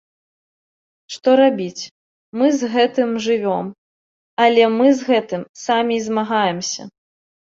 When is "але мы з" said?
4.47-5.11